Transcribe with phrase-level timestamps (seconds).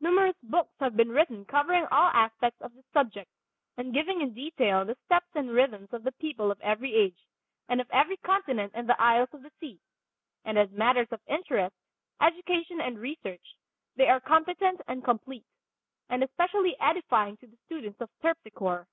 [0.00, 3.30] Numerous books have been written covering all aspects of this subject,
[3.76, 7.26] and giving in detail the steps and rhythms of the people of every age,
[7.68, 9.78] and of every continent and the isles of the sea;
[10.42, 11.76] and as matters of interest,
[12.18, 13.58] education and research
[13.94, 15.44] they are competent and complete,
[16.08, 18.86] and especially edifying to the student of Terpsichore.